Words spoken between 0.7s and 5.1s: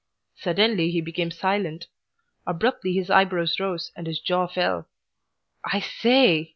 he became silent. Abruptly his eyebrows rose and his jaw fell.